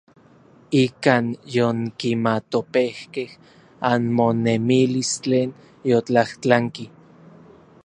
[0.83, 1.25] Ikan
[1.57, 3.29] yonkimatopejkej
[3.91, 5.49] anmonemilis tlen
[5.91, 6.85] yotlajtlanki.